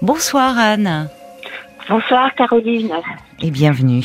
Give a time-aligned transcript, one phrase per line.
[0.00, 1.08] Bonsoir Anne
[1.88, 2.92] Bonsoir Caroline.
[3.42, 4.04] et bienvenue.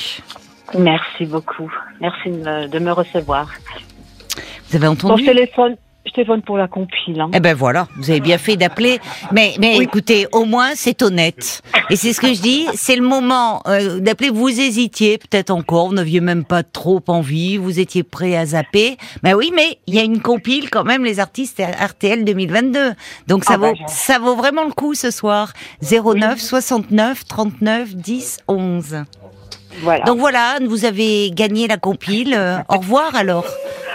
[0.78, 1.72] Merci beaucoup.
[2.02, 3.52] Merci de me, de me recevoir.
[4.70, 5.76] Vous avez entendu téléphone,
[6.14, 7.20] téléphone pour la compile.
[7.22, 7.30] hein.
[7.34, 9.00] Eh ben voilà, vous avez bien fait d'appeler.
[9.32, 11.62] Mais, mais écoutez, au moins c'est honnête.
[11.90, 14.30] Et c'est ce que je dis, c'est le moment euh, d'appeler.
[14.30, 18.98] Vous hésitiez peut-être encore, vous n'aviez même pas trop envie, vous étiez prêt à zapper.
[19.24, 22.94] Ben oui, mais il y a une compile quand même, les artistes RTL 2022.
[23.28, 25.54] Donc ça Ah bah, vaut, ça vaut vraiment le coup ce soir.
[25.82, 29.04] 09 69 39 10 11.
[29.82, 30.04] Voilà.
[30.06, 32.34] Donc voilà, Anne, vous avez gagné la compile.
[32.38, 33.46] Euh, au revoir alors.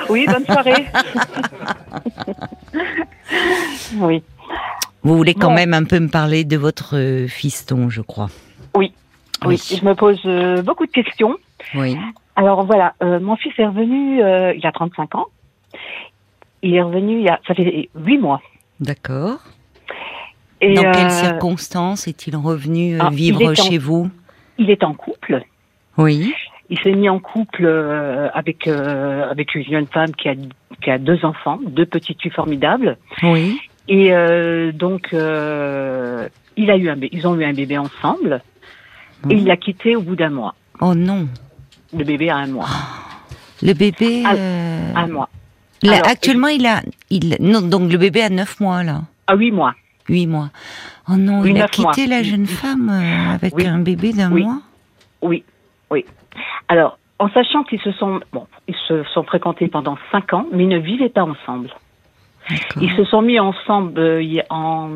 [0.09, 0.87] oui, bonne soirée.
[3.97, 4.23] oui.
[5.03, 5.55] Vous voulez quand Bon.
[5.55, 8.29] même un peu me parler de votre euh, fiston, je crois.
[8.77, 8.93] Oui.
[9.47, 9.61] Oui.
[9.71, 9.79] Oui.
[9.79, 11.37] Je me pose euh, beaucoup de questions.
[11.75, 11.97] Oui.
[12.37, 15.27] Alors voilà, euh, mon fils est revenu euh, il y a 35 ans.
[16.63, 18.41] Il est revenu il y a, ça fait 8 mois.
[18.81, 19.39] D'accord.
[20.61, 24.11] Et Dans quelles circonstances est-il revenu ah, vivre il est en- chez vous?
[24.59, 25.43] Il est en couple.
[25.99, 26.33] Oui.
[26.71, 30.35] Il s'est mis en couple euh, avec euh, avec une jeune femme qui a
[30.83, 32.97] qui a deux enfants, deux petites filles formidables.
[33.23, 33.59] Oui.
[33.89, 38.43] Et euh, donc, euh, il a eu un, ils ont eu un bébé ensemble.
[39.31, 40.55] Et il l'a quitté au bout d'un mois.
[40.81, 41.27] Oh non.
[41.97, 42.69] Le bébé a un mois.
[43.63, 44.23] Le bébé.
[44.25, 45.29] Ah, euh, Un mois.
[45.83, 46.83] là, alors, actuellement, il a.
[47.11, 49.01] Il, non, donc le bébé a 9 mois, là.
[49.27, 49.75] À huit mois.
[50.09, 50.51] 8 mois.
[51.11, 51.93] Oh non, Oui, il a neuf mois.
[51.93, 53.67] quitté la jeune femme avec Oui.
[53.67, 54.45] un bébé d'un Oui.
[54.45, 54.61] mois
[55.23, 55.43] Oui,
[55.91, 56.05] oui.
[56.69, 60.65] Alors, en sachant qu'ils se sont, bon, ils se sont fréquentés pendant cinq ans, mais
[60.65, 61.71] ils ne vivaient pas ensemble.
[62.81, 64.91] Ils se sont mis ensemble euh, en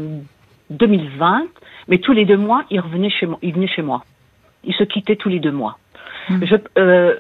[0.71, 1.45] 2020,
[1.89, 3.39] mais tous les deux mois, ils revenaient chez moi.
[3.43, 4.05] Ils venaient chez moi.
[4.65, 5.79] Ils se quittaient tous les deux mois.
[6.29, 6.45] Hmm.
[6.45, 7.17] Je, euh,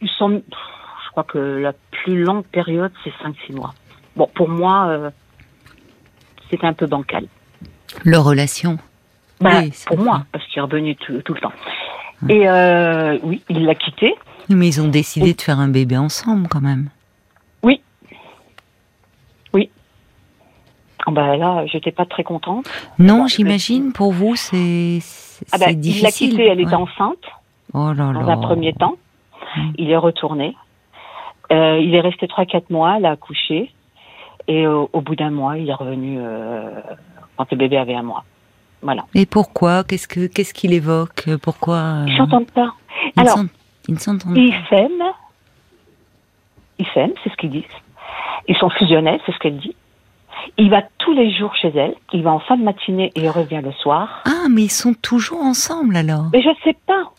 [0.00, 3.74] ils sont, je crois que la plus longue période, c'est 5-6 mois.
[4.16, 5.10] Bon, pour moi, euh,
[6.50, 7.26] c'était un peu bancal.
[8.04, 8.78] Leur relation.
[9.40, 10.04] Bah, Oui, pour vrai.
[10.04, 11.52] moi, parce qu'il revenait tout, tout le temps.
[12.28, 14.14] Et euh, oui, il l'a quitté.
[14.48, 16.88] Mais ils ont décidé de faire un bébé ensemble, quand même.
[21.06, 22.66] Ah bah là, j'étais pas très contente.
[22.98, 25.00] Non, j'imagine, pour vous, c'est
[25.52, 26.02] Ah bah, c'est il difficile.
[26.04, 26.74] l'a quittée, elle était Ouais.
[26.76, 27.18] enceinte
[27.74, 28.32] Oh là dans là.
[28.32, 28.96] un premier temps.
[29.56, 29.70] Mm.
[29.76, 30.56] Il est retourné.
[31.52, 33.70] Euh, il est resté 3-4 mois, elle a accouché.
[34.48, 36.70] Et au, au bout d'un mois, il est revenu euh,
[37.36, 38.24] quand le bébé avait un mois.
[38.84, 39.04] Voilà.
[39.14, 42.72] Et pourquoi Qu'est-ce que qu'est-ce qu'il évoque Pourquoi Ils euh, s'entendent pas.
[43.16, 43.40] ils Alors,
[43.88, 45.02] ils s'entendent ils s'aiment.
[46.78, 47.64] Ils s'aiment, c'est ce qu'ils disent.
[48.46, 49.74] Ils sont fusionnels, c'est ce qu'elle dit.
[50.58, 51.94] Il va tous les jours chez elle.
[52.12, 54.22] Il va en fin de matinée et il revient le soir.
[54.26, 56.26] Ah, mais ils sont toujours ensemble alors.
[56.32, 57.10] Mais je ne sais pas.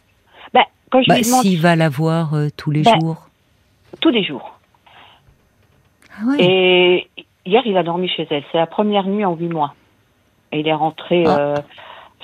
[0.53, 3.27] Ben, quand je Bah, lui demande s'il va la voir euh, tous les Bah, jours.
[4.01, 4.51] tous les jours.
[6.19, 6.37] Ah ouais.
[6.39, 7.07] Et
[7.45, 8.43] hier, il a dormi chez elle.
[8.51, 9.73] C'est la première nuit en huit mois.
[10.55, 11.37] Et il est rentré, Ah.
[11.37, 11.55] euh,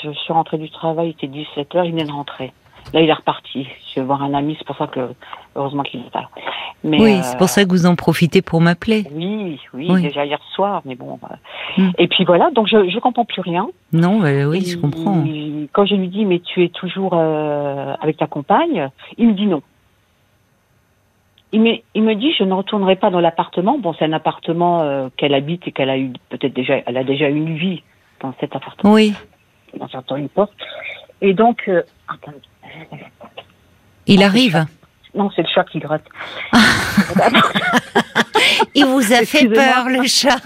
[0.02, 2.54] je suis rentrée du travail, il était 17 heures, il venait de rentrer.
[2.94, 3.68] Là, il est reparti.
[3.94, 5.02] Je vais voir un ami, c'est pour ça que,
[5.56, 6.30] heureusement qu'il est pas là.
[6.86, 9.04] Mais, oui, euh, c'est pour ça que vous en profitez pour m'appeler.
[9.12, 10.02] Oui, oui, Oui.
[10.02, 11.20] déjà hier soir, mais bon.
[11.30, 11.36] euh.
[11.82, 11.92] Hmm.
[11.98, 13.68] Et puis voilà, donc je, je comprends plus rien.
[13.92, 15.24] Non, bah oui, je comprends.
[15.74, 19.46] Quand je lui dis, mais tu es toujours euh, avec ta compagne, il me dit
[19.46, 19.62] non.
[21.54, 23.78] Il me, il me dit, je ne retournerai pas dans l'appartement.
[23.78, 27.04] Bon, c'est un appartement euh, qu'elle habite et qu'elle a eu peut-être déjà, elle a
[27.04, 27.84] déjà une vie
[28.22, 28.94] dans cet appartement.
[28.94, 29.14] Oui,
[29.80, 30.54] On s'entend une porte.
[31.22, 32.34] Et donc, euh, attends,
[34.08, 34.66] il arrive.
[35.14, 36.06] non, c'est le chat qui gratte.
[38.76, 40.38] Il vous a fait peur, le chat.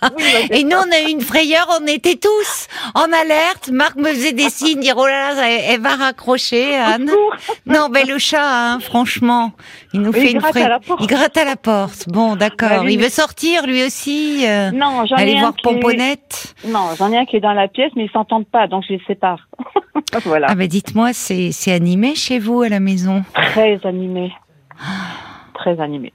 [0.00, 0.10] Bah,
[0.50, 3.70] Et nous, on a eu une frayeur, on était tous en alerte.
[3.72, 7.10] Marc me faisait des signes, dire, oh là là, elle, va raccrocher, Anne.
[7.66, 9.52] Non, ben le chat, hein, franchement,
[9.92, 11.00] il nous fait il une gratte fra- à la porte.
[11.02, 12.08] Il gratte à la porte.
[12.08, 12.68] Bon, d'accord.
[12.68, 14.44] Bah il mais- veut sortir, lui aussi.
[14.46, 16.54] euh, Non, j'en ai un voir qui est- Pomponette.
[16.66, 18.94] Non, j'en ai un qui est dans la pièce, mais ils s'entendent pas, donc je
[18.94, 19.48] les sépare.
[20.24, 20.46] voilà.
[20.50, 23.22] Ah ben dites-moi, c'est c'est animé chez vous à la maison?
[23.34, 24.32] Très animé.
[25.58, 26.12] Très animé.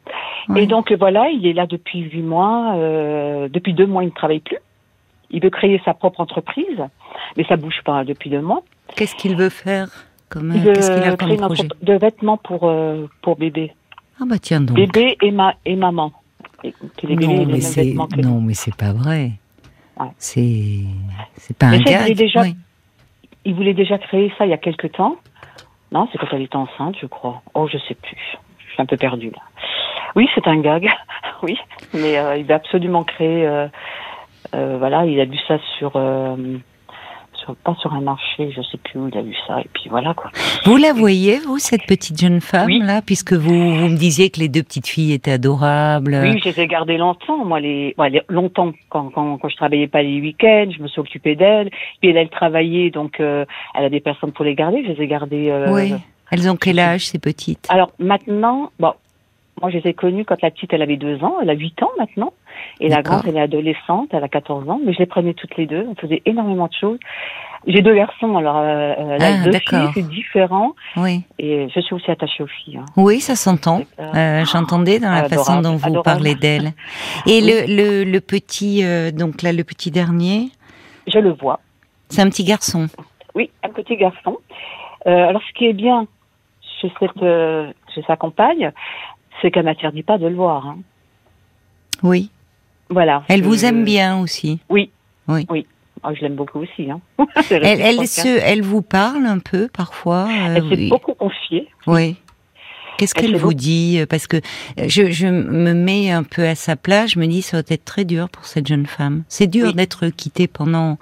[0.50, 0.64] Ouais.
[0.64, 2.76] Et donc voilà, il est là depuis huit mois.
[2.76, 4.58] euh, depuis deux mois, il ne travaille plus.
[5.32, 6.80] Il veut créer sa propre entreprise,
[7.36, 8.62] mais ça bouge pas depuis deux mois.
[8.96, 9.88] Qu'est-ce qu'il veut faire
[10.30, 13.74] comme, Il veut Qu'est-ce qu'il a comme projet de vêtements pour euh, pour bébé,
[14.22, 14.76] Ah bah tiens donc.
[14.78, 16.12] bébé et ma et maman.
[16.64, 16.74] Et
[17.04, 17.94] les Non mais c'est
[18.24, 19.32] non mais c'est pas vrai.
[20.00, 20.08] Ouais.
[20.18, 20.80] C'est
[21.36, 22.56] c'est pas Mais un ça, il déjà- oui.
[23.46, 25.18] Il voulait déjà créer ça il y a quelque temps.
[25.92, 27.42] Non, c'est quand elle était enceinte, je crois.
[27.54, 28.38] Oh, je sais plus.
[28.74, 29.42] Je suis un peu perdue là.
[30.16, 30.90] Oui, c'est un gag.
[31.44, 31.60] oui,
[31.94, 33.46] mais euh, il veut absolument créer.
[33.46, 33.68] euh,
[34.56, 35.92] euh, voilà, il a vu ça sur
[37.36, 39.90] sur, pas sur un marché, je sais plus où il a vu ça, et puis
[39.90, 40.32] voilà quoi.
[40.66, 44.40] Vous la voyez, vous, cette petite jeune femme là, puisque vous, vous me disiez que
[44.40, 46.18] les deux petites filles étaient adorables.
[46.20, 47.96] Oui, je les ai gardées longtemps, moi, les,
[48.28, 51.70] longtemps quand, quand, quand je travaillais pas les week-ends, je me suis occupée d'elles.
[52.02, 54.84] Puis elle, elle travaillait, donc elle a des personnes pour les garder.
[54.84, 55.54] Je les ai gardées.
[55.70, 55.94] Oui.
[56.34, 57.68] Elles ont quel âge ces petites?
[57.70, 58.94] Alors maintenant, bon,
[59.62, 61.80] moi je les ai connues quand la petite elle avait deux ans, elle a huit
[61.84, 62.34] ans maintenant.
[62.80, 65.56] Et la grande, elle est adolescente, elle a 14 ans, mais je les prenais toutes
[65.58, 65.86] les deux.
[65.88, 66.98] On faisait énormément de choses.
[67.68, 70.74] J'ai deux garçons, alors euh, euh ah, deux filles, c'est différent.
[70.98, 71.22] Oui.
[71.38, 72.78] Et je suis aussi attachée aux filles.
[72.78, 72.86] Hein.
[72.98, 73.82] Oui, ça s'entend.
[74.00, 76.74] Euh, J'entendais dans la façon dont vous parlez d'elle.
[77.28, 80.50] Et le, le, le, petit, euh, donc là, le petit dernier?
[81.08, 81.60] Je le vois.
[82.10, 82.88] C'est un petit garçon.
[83.36, 84.40] Oui, un petit garçon.
[85.06, 86.08] Alors, ce qui est bien
[86.84, 88.72] chez cette, chez sa compagne,
[89.42, 90.68] c'est qu'elle m'interdit pas de le voir.
[90.68, 90.78] Hein.
[92.02, 92.30] Oui.
[92.90, 93.24] Voilà.
[93.30, 94.60] Elle vous aime bien aussi.
[94.70, 94.92] Oui.
[95.28, 95.46] Oui.
[95.50, 95.66] Oui.
[96.04, 96.92] Oh, je l'aime beaucoup aussi.
[96.92, 97.00] Hein.
[97.50, 100.28] elle, elle, se, elle vous parle un peu parfois.
[100.28, 101.70] Euh, elle s'est beaucoup confiée.
[101.88, 102.18] Oui.
[102.98, 104.38] Qu'est-ce qu'elle vous dit Parce que
[104.78, 107.12] je, je, me mets un peu à sa place.
[107.12, 109.24] Je me dis ça va être très dur pour cette jeune femme.
[109.30, 110.98] C'est dur d'être quittée pendant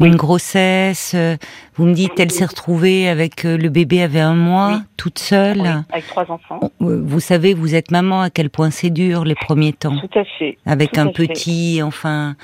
[0.00, 1.12] une grossesse.
[1.14, 1.36] Euh,
[1.74, 5.84] vous me dites, elle s'est retrouvée avec euh, le bébé avait un mois, toute seule.
[5.90, 6.60] avec trois enfants.
[6.80, 9.98] Euh, vous savez, vous êtes maman, à quel point c'est dur les premiers temps.
[9.98, 10.58] Tout à fait.
[10.66, 12.36] Avec un petit, enfin.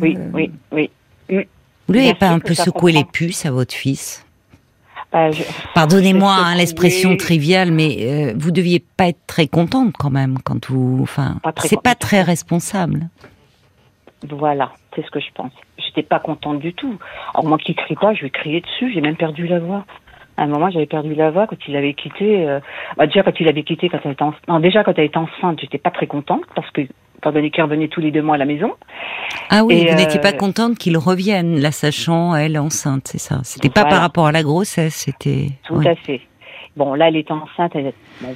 [0.00, 0.90] Oui, oui, oui.
[1.30, 1.40] Mm.
[1.88, 4.24] Vous n'avez pas un peu secoué les puces à votre fils?
[5.12, 5.28] Bah,
[5.74, 11.00] Pardonnez-moi hein, l'expression triviale, mais vous deviez pas être très contente quand même quand vous.
[11.02, 13.08] Enfin, c'est pas très responsable.
[14.28, 15.52] Voilà, c'est ce que je pense.
[15.78, 16.98] J'étais pas contente du tout.
[17.34, 18.92] Alors moi qui crie pas, je vais crier dessus.
[18.92, 19.84] J'ai même perdu la voix.
[20.36, 22.48] À un moment, j'avais perdu la voix quand il avait quitté.
[22.48, 22.60] Euh,
[22.96, 24.48] bah, déjà quand il avait quitté, quand elle était enceinte.
[24.48, 26.82] Non, déjà quand elle était enceinte, j'étais pas très contente parce que
[27.18, 28.72] étant donné qu'il revenait tous les deux mois à la maison.
[29.50, 33.40] Ah oui, vous n'étiez pas euh, contente qu'il revienne, la sachant elle enceinte, c'est ça.
[33.44, 35.50] C'était pas par rapport à la grossesse, c'était.
[35.64, 36.20] Tout à fait.
[36.76, 37.72] Bon, là, elle était enceinte.
[37.74, 37.92] Elle,
[38.22, 38.34] bon,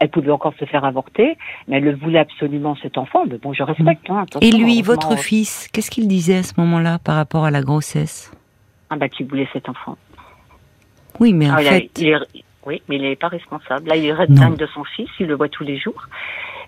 [0.00, 1.36] elle pouvait encore se faire avorter,
[1.66, 3.24] mais elle le voulait absolument cet enfant.
[3.28, 4.08] Mais bon, je respecte.
[4.10, 7.62] Hein, Et lui, votre fils, qu'est-ce qu'il disait à ce moment-là par rapport à la
[7.62, 8.32] grossesse?
[8.90, 9.96] Ah bah qu'il voulait cet enfant.
[11.20, 11.90] Oui, mais en ah, fait,
[12.66, 13.88] oui, mais il n'est pas responsable.
[13.88, 16.06] Là, il reste dingue de son fils, il le voit tous les jours.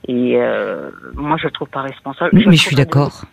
[0.08, 2.30] Et euh, moi, je le trouve pas responsable.
[2.32, 3.24] Mais je, suis d'accord.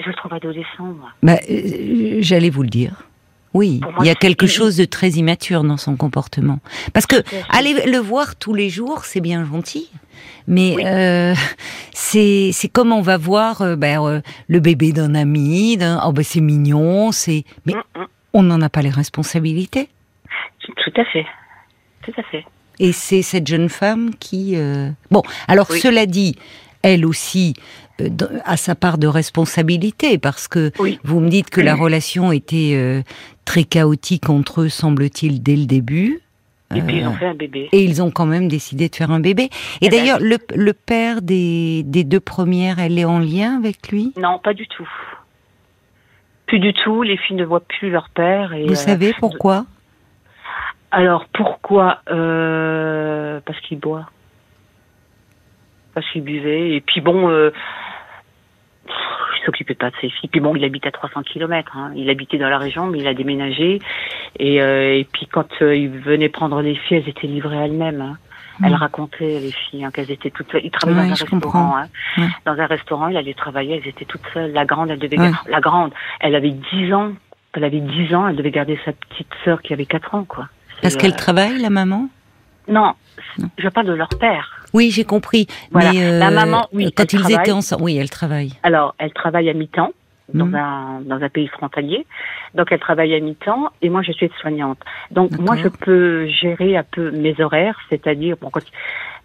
[0.00, 1.10] Je le trouve adolescent, moi.
[1.22, 3.02] Bah, euh, j'allais vous le dire.
[3.56, 6.58] Oui, il y a quelque chose de très immature dans son comportement.
[6.92, 7.16] Parce que
[7.48, 9.90] aller le voir tous les jours, c'est bien gentil,
[10.46, 11.34] mais euh,
[11.94, 16.22] c'est c'est comme on va voir euh, ben, euh, le bébé d'un ami, oh ben
[16.22, 18.06] c'est mignon, c'est mais mm, mm.
[18.34, 19.88] on n'en a pas les responsabilités.
[20.60, 21.24] Tout à fait,
[22.04, 22.44] tout à fait.
[22.78, 24.54] Et c'est cette jeune femme qui
[25.10, 26.36] bon alors cela dit,
[26.82, 27.54] elle aussi
[28.44, 30.70] a sa part de responsabilité parce que
[31.04, 33.02] vous me dites que la relation était
[33.44, 36.20] très chaotique entre eux, semble-t-il, dès le début.
[36.74, 37.68] Et puis ils ont euh, fait un bébé.
[37.72, 39.44] Et ils ont quand même décidé de faire un bébé.
[39.44, 39.50] Et,
[39.82, 43.88] eh ben, d'ailleurs, le, le, père des, des, deux premières, elle est en lien avec
[43.88, 44.12] lui?
[44.16, 44.88] Non, pas du tout.
[46.46, 47.02] Plus du tout.
[47.02, 48.52] Les filles ne voient plus leur père.
[48.52, 49.64] Et, Vous euh, savez pourquoi?
[50.90, 52.00] Alors pourquoi?
[52.10, 54.10] Euh, Parce qu'il boit.
[55.94, 56.74] Parce qu'il buvait.
[56.74, 57.52] Et puis bon, euh,
[59.44, 60.28] s'occupait pas de ses filles.
[60.30, 61.76] Puis bon, il habite à 300 km.
[61.76, 61.92] Hein.
[61.94, 63.80] Il habitait dans la région, mais il a déménagé.
[64.38, 68.00] Et, euh, et puis quand euh, il venait prendre les filles, elles étaient livrées elles-mêmes.
[68.00, 68.16] Hein.
[68.64, 68.76] Elle mm.
[68.76, 70.62] racontait les filles hein, qu'elles étaient toutes seules.
[70.64, 71.76] Il travaillait dans un restaurant.
[71.76, 72.28] Hein.
[72.44, 73.76] Dans un restaurant, il allait travailler.
[73.76, 74.52] Elles étaient toutes seules.
[74.52, 75.16] La grande, elle devait
[75.46, 77.12] la grande, elle avait 10 ans.
[77.52, 78.28] Elle avait 10 ans.
[78.28, 80.48] Elle devait garder sa petite sœur qui avait 4 ans, quoi.
[80.82, 82.08] Parce qu'elle euh, travaille, la maman?
[82.68, 82.94] Non,
[83.58, 84.55] je parle de leur père.
[84.76, 85.46] Oui, j'ai compris.
[85.72, 88.52] Mais la maman, oui, quand ils étaient ensemble, oui, elle travaille.
[88.62, 89.92] Alors, elle travaille à mi-temps
[90.34, 90.54] dans, mhm.
[90.54, 92.04] un, dans un pays frontalier.
[92.54, 94.78] Donc, elle travaille à mi-temps et moi, je suis soignante.
[95.10, 98.50] Donc, moi, je peux gérer un peu mes horaires, c'est-à-dire, bon,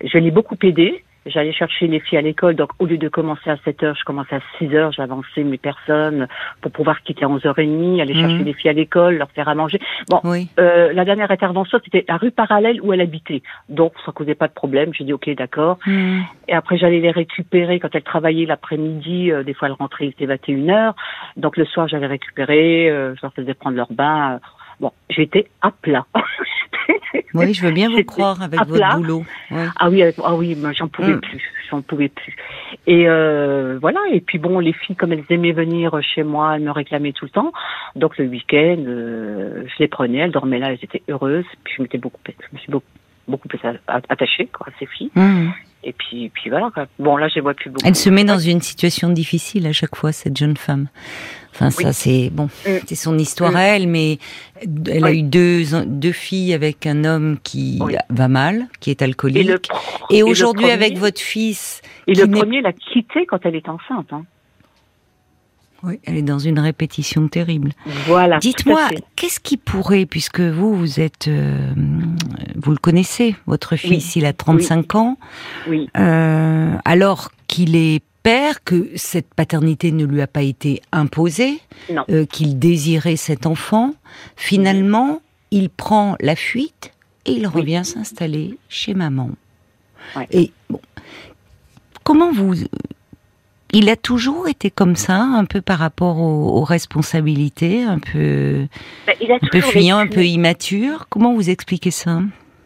[0.02, 3.50] je l'ai beaucoup aidée J'allais chercher les filles à l'école, donc au lieu de commencer
[3.50, 6.28] à 7 heures, je commençais à 6 heures, j'avançais mes personnes
[6.62, 8.46] pour pouvoir quitter à 11h30, aller chercher mhm.
[8.46, 9.80] les filles à l'école, leur faire à manger.
[10.10, 10.20] Bon,
[10.60, 13.44] euh, la dernière intervention, c'était la rue parallèle où elle habitait.
[13.70, 14.94] Donc, ça causait pas de problème.
[14.96, 15.78] J'ai dit, OK, d'accord.
[15.86, 16.24] Mhm.
[16.48, 19.32] Et après, j'allais les récupérer quand elle travaillait l'après-midi.
[19.32, 20.94] Euh, des fois, elle rentrait, il était 21h.
[21.38, 24.40] Donc, le soir, j'allais récupérer, euh, je leur faisais prendre leur bain.
[24.82, 26.08] Bon, j'étais à plat.
[27.36, 29.24] oui, je veux bien vous croire avec votre boulot.
[29.52, 31.22] Ah oui, ah oui, j'en pouvais mm.
[31.22, 32.36] plus, j'en pouvais plus.
[32.88, 34.00] Et euh, voilà.
[34.12, 37.26] Et puis bon, les filles, comme elles aimaient venir chez moi, elles me réclamaient tout
[37.26, 37.54] le temps.
[37.96, 41.46] Donc le week-end, euh, je les prenais, elles dormaient là, elles étaient heureuses.
[41.64, 42.86] Puis je m'étais beaucoup, je me suis beaucoup,
[43.28, 45.12] beaucoup plus attachée quoi, à ces filles.
[45.14, 45.50] Mm.
[45.84, 46.70] Et puis, puis voilà.
[46.74, 46.86] Quoi.
[47.00, 47.86] Bon, là, je les vois plus beaucoup.
[47.86, 50.88] Elle se met dans une situation difficile à chaque fois, cette jeune femme.
[51.54, 52.80] Enfin, ça, c'est bon, mm.
[52.86, 54.20] c'est son histoire à elle, mais
[54.90, 59.70] elle a eu deux, deux filles avec un homme qui va mal, qui est alcoolique.
[60.10, 61.82] Et, aujourd'hui, avec votre fils.
[62.08, 64.12] Et le premier l'a quitté quand elle est enceinte.
[64.12, 64.26] Hein.
[65.84, 67.72] Oui, elle est dans une répétition terrible.
[68.06, 68.38] Voilà.
[68.40, 71.74] Dites-moi, qu'est-ce qui pourrait, puisque vous, vous êtes, euh,
[72.56, 75.18] vous le connaissez, votre fils, il a 35 ans,
[75.68, 75.90] oui.
[75.98, 81.60] Euh, alors qu'il est père, que cette paternité ne lui a pas été imposée,
[82.10, 83.96] euh, qu'il désirait cet enfant,
[84.36, 86.92] finalement, il prend la fuite
[87.26, 89.32] et il revient s'installer chez maman.
[90.32, 90.82] Et bon,
[92.04, 92.56] comment vous
[93.74, 98.68] il a toujours été comme ça, un peu par rapport aux, responsabilités, un peu,
[99.08, 101.08] ben, un peu fuyant, un peu immature.
[101.10, 102.20] Comment vous expliquez ça?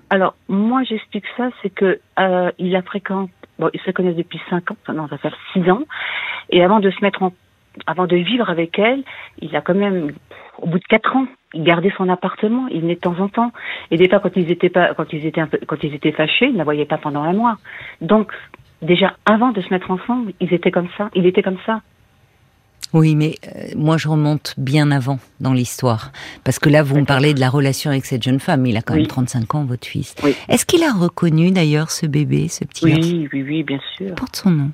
[0.10, 4.40] Alors, moi, j'explique ça, c'est que euh, il a fréquenté, bon, ils se connaissent depuis
[4.50, 5.82] 5 ans, non, ça fait 6 ans,
[6.50, 7.34] et avant de se mettre en,
[7.88, 9.04] avant de vivre avec elle,
[9.42, 10.14] il a quand même,
[10.60, 13.52] au bout de 4 ans, il gardait son appartement, il venait de temps en temps,
[13.92, 16.12] et des fois quand ils étaient pas, quand ils étaient un peu, quand ils étaient
[16.12, 17.58] fâchés, ils ne la voyaient pas pendant un mois.
[18.02, 18.32] Donc
[18.86, 21.10] déjà avant de se mettre ensemble, ils étaient comme ça.
[21.16, 21.82] Il était comme ça.
[22.94, 26.12] Oui, mais euh, moi je remonte bien avant dans l'histoire.
[26.44, 28.66] Parce que là, vous me parlez de la relation avec cette jeune femme.
[28.66, 30.16] Il a quand même 35 ans, votre fils.
[30.48, 34.16] Est-ce qu'il a reconnu d'ailleurs ce bébé, ce petit Oui, oui, oui, bien sûr.
[34.16, 34.72] Porte son nom.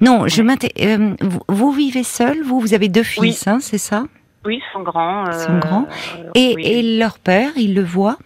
[0.00, 1.14] Non, je euh,
[1.48, 2.42] vous, vivez seul?
[2.42, 4.04] Vous, vous avez deux fils, hein, c'est ça?
[4.44, 5.30] Oui, son grand.
[5.32, 5.86] son grand.
[6.34, 8.16] Et, et, leur père, il le voit?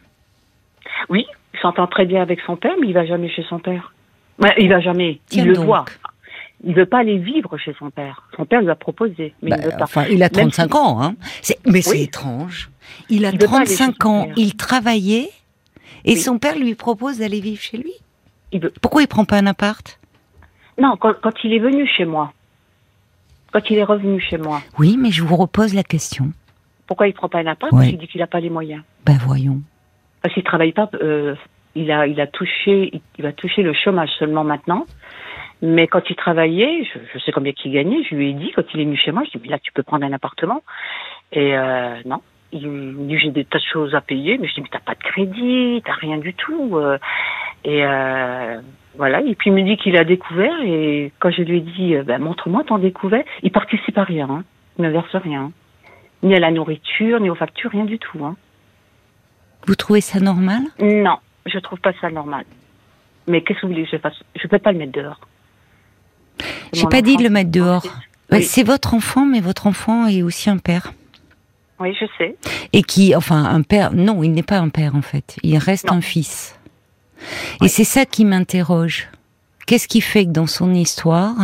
[1.09, 3.93] Oui, il s'entend très bien avec son père, mais il va jamais chez son père.
[4.41, 5.21] Ouais, il va jamais.
[5.33, 5.85] il le voit.
[6.63, 8.29] Il veut pas aller vivre chez son père.
[8.37, 9.85] Son père lui a proposé, mais il veut pas.
[9.85, 11.15] Enfin, il a 35 ans, hein.
[11.67, 12.71] Mais c'est étrange.
[13.09, 15.31] Il a 35 ans, il travaillait,
[16.05, 17.93] et son père lui propose d'aller vivre chez lui.
[18.53, 18.73] Il veut.
[18.83, 19.99] Pourquoi il prend pas un appart?
[20.79, 22.33] Non, quand, il est venu chez moi.
[23.53, 24.63] Quand il est revenu chez moi.
[24.79, 26.33] Oui, mais je vous repose la question.
[26.87, 27.71] Pourquoi il prend pas un appart?
[27.71, 28.83] Parce qu'il dit qu'il n'a pas les moyens.
[29.05, 29.61] Ben voyons.
[30.23, 30.89] Parce qu'il travaille pas.
[31.03, 31.35] Euh,
[31.75, 34.87] il a, il a touché, il va toucher le chômage seulement maintenant.
[35.63, 38.81] Mais quand il travaillait, je, sais combien qu'il gagnait, je lui ai dit, quand il
[38.81, 40.63] est venu chez moi, je lui ai dit, mais là, tu peux prendre un appartement.
[41.33, 42.23] Et euh, non,
[42.53, 44.81] il me dit, j'ai des tas de choses à payer, mais je dis, mais t'as
[44.81, 46.79] pas de crédit, t'as rien du tout.
[46.79, 46.97] Euh.
[47.65, 48.59] Et euh,
[48.97, 51.95] voilà, et puis il me dit qu'il a découvert, et quand je lui ai dit,
[52.07, 54.45] ben, montre-moi ton découvert, il participe à rien, hein.
[54.79, 55.53] il ne verse rien.
[56.23, 58.25] Ni à la nourriture, ni aux factures, rien du tout.
[58.25, 58.37] Hein.
[59.67, 60.63] Vous trouvez ça normal?
[60.81, 62.45] Non, je trouve pas ça normal.
[63.27, 64.15] Mais qu'est-ce que vous voulez que je fasse?
[64.41, 65.21] Je peux pas le mettre dehors.
[66.73, 67.87] J'ai pas dit de le mettre dehors.
[68.43, 70.93] C'est votre enfant, mais votre enfant est aussi un père.
[71.79, 72.37] Oui, je sais.
[72.73, 75.37] Et qui, enfin, un père, non, il n'est pas un père en fait.
[75.43, 76.59] Il reste un fils.
[77.63, 79.09] Et c'est ça qui m'interroge.
[79.67, 81.35] Qu'est-ce qui fait que dans son histoire,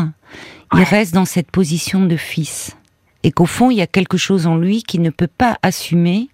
[0.75, 2.77] il reste dans cette position de fils?
[3.23, 6.29] Et qu'au fond, il y a quelque chose en lui qui ne peut pas assumer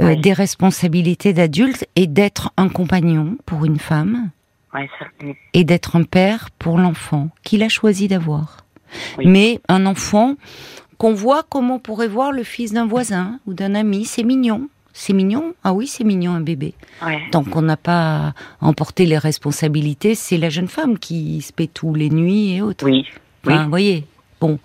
[0.00, 4.30] euh, des responsabilités d'adulte et d'être un compagnon pour une femme
[5.54, 8.58] et d'être un père pour l'enfant qu'il a choisi d'avoir.
[9.24, 10.34] Mais un enfant
[10.98, 14.68] qu'on voit comme on pourrait voir le fils d'un voisin ou d'un ami, c'est mignon.
[14.92, 16.74] C'est mignon Ah oui, c'est mignon un bébé.
[17.30, 21.94] Tant qu'on n'a pas emporté les responsabilités, c'est la jeune femme qui se paie tous
[21.94, 22.84] les nuits et autres.
[22.86, 23.06] Oui.
[23.44, 24.06] Enfin, vous voyez.
[24.40, 24.58] Bon.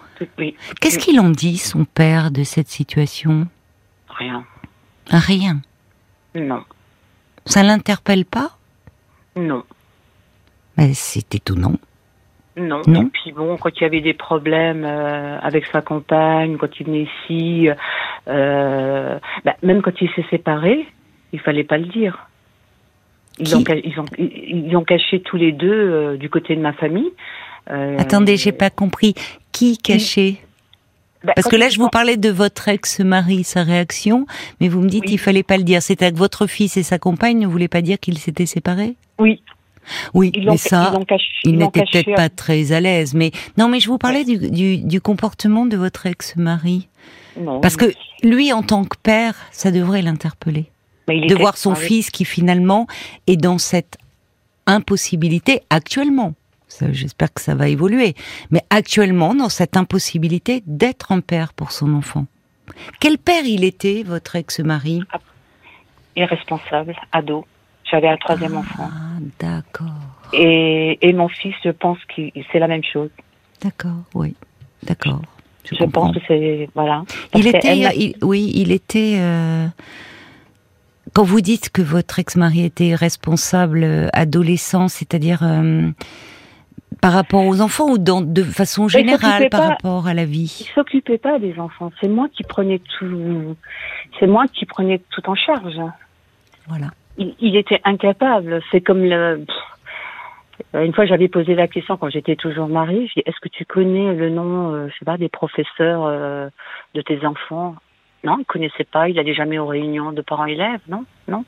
[0.79, 3.47] Qu'est-ce qu'il en dit, son père, de cette situation?
[4.09, 4.45] Rien.
[5.11, 5.61] Rien.
[6.35, 6.63] Non.
[7.45, 8.51] Ça l'interpelle pas?
[9.35, 9.63] Non.
[10.77, 11.75] Mais c'est étonnant.
[12.55, 12.81] Non.
[12.87, 13.03] non.
[13.03, 16.85] Et puis bon, quand il y avait des problèmes euh, avec sa compagne, quand il
[16.85, 17.69] venait ici,
[18.27, 20.85] euh, bah, même quand il s'est séparé,
[21.33, 22.27] il fallait pas le dire.
[23.39, 26.73] Ils, ont, ils, ont, ils ont caché tous les deux euh, du côté de ma
[26.73, 27.11] famille.
[27.67, 29.13] Attendez, j'ai pas compris.
[29.53, 30.37] Qui cachait?
[31.23, 34.25] Bah, Parce que là, je vous parlais de votre ex-mari, sa réaction,
[34.59, 35.81] mais vous me dites qu'il fallait pas le dire.
[35.81, 38.95] C'était que votre fils et sa compagne ne voulaient pas dire qu'ils s'étaient séparés?
[39.19, 39.41] Oui.
[40.13, 40.93] Oui, mais ça,
[41.43, 43.13] il n'était peut-être pas très à l'aise.
[43.13, 46.87] Mais non, mais je vous parlais du, du, comportement de votre ex-mari.
[47.61, 47.91] Parce que
[48.23, 50.65] lui, en tant que père, ça devrait l'interpeller.
[51.07, 52.87] De voir son fils qui finalement
[53.27, 53.97] est dans cette
[54.67, 56.35] impossibilité actuellement
[56.91, 58.15] J'espère que ça va évoluer.
[58.49, 62.25] Mais actuellement, dans cette impossibilité d'être un père pour son enfant.
[62.99, 65.01] Quel père il était, votre ex-mari?
[65.11, 65.19] Ah,
[66.15, 67.45] Irresponsable, ado.
[67.89, 68.89] J'avais un troisième ah, enfant.
[69.39, 69.87] D'accord.
[70.33, 73.09] Et, et, mon fils, je pense que c'est la même chose.
[73.61, 74.35] D'accord, oui.
[74.83, 75.21] D'accord.
[75.63, 76.69] Je, pense que c'est.
[76.73, 77.03] Voilà.
[77.35, 78.15] Il était.
[78.21, 79.17] oui, il était.
[79.19, 79.67] Euh,
[81.13, 85.89] quand vous dites que votre ex-mari était responsable euh, adolescent, c'est-à-dire euh,
[87.01, 90.55] par rapport aux enfants ou dans, de façon générale par rapport à la vie?
[90.61, 91.91] Il s'occupait pas des enfants.
[91.99, 93.55] C'est moi qui prenais tout.
[94.19, 95.81] C'est moi qui prenais tout en charge.
[96.67, 96.87] Voilà.
[97.17, 98.61] Il, il était incapable.
[98.71, 99.45] C'est comme le.
[100.75, 103.07] Une fois, j'avais posé la question quand j'étais toujours mariée.
[103.07, 106.49] Je dis Est-ce que tu connais le nom, euh, je sais pas, des professeurs euh,
[106.93, 107.75] de tes enfants?
[108.23, 109.09] Non, il connaissait pas.
[109.09, 110.81] Il allait jamais aux réunions de parents-élèves.
[110.87, 111.45] Non, non.